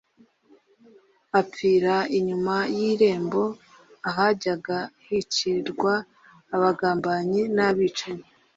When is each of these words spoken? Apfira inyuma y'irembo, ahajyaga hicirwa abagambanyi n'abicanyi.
Apfira 1.39 1.95
inyuma 2.17 2.55
y'irembo, 2.77 3.43
ahajyaga 4.09 4.77
hicirwa 5.05 5.93
abagambanyi 6.55 7.41
n'abicanyi. 7.55 8.27